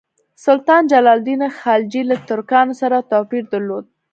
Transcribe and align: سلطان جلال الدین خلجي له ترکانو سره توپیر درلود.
سلطان 0.45 0.83
جلال 0.91 1.17
الدین 1.21 1.41
خلجي 1.59 2.01
له 2.09 2.15
ترکانو 2.29 2.73
سره 2.81 2.97
توپیر 3.11 3.43
درلود. 3.53 3.85